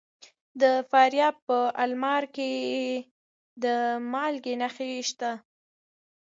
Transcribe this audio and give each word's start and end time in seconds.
د 0.61 0.63
فاریاب 0.89 1.35
په 1.47 1.57
المار 1.83 2.23
کې 2.35 2.51
د 3.63 3.65
مالګې 4.11 4.53
نښې 4.61 4.89
شته. 5.09 5.31